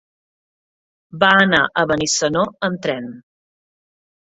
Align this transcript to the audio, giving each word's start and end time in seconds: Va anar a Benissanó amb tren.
Va 1.25 1.29
anar 1.43 1.59
a 1.67 1.85
Benissanó 1.93 2.47
amb 2.71 2.83
tren. 2.89 3.09